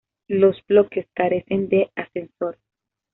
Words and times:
Los 0.29 0.65
bloques 0.65 1.05
carecen 1.13 1.69
de 1.69 1.91
ascensor. 1.93 2.57